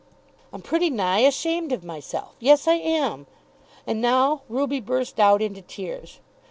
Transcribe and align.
"I'm 0.51 0.63
pretty 0.63 0.89
nigh 0.89 1.19
ashamed 1.19 1.71
of 1.71 1.83
myself. 1.83 2.35
Yes, 2.39 2.67
I 2.67 2.73
am." 2.73 3.27
And 3.85 4.01
now 4.01 4.41
Ruby 4.49 4.79
burst 4.79 5.19
out 5.19 5.43
into 5.43 5.61
tears. 5.61 6.19